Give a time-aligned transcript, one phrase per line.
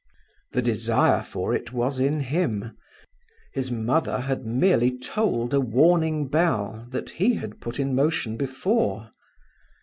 [0.53, 2.75] The desire for it was in him;
[3.53, 9.11] his mother had merely tolled a warning bell that he had put in motion before.